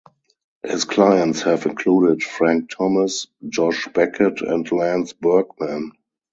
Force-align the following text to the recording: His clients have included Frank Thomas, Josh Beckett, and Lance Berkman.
His 0.63 0.85
clients 0.85 1.43
have 1.43 1.67
included 1.67 2.23
Frank 2.23 2.71
Thomas, 2.71 3.27
Josh 3.47 3.87
Beckett, 3.93 4.41
and 4.41 4.65
Lance 4.71 5.13
Berkman. 5.13 5.91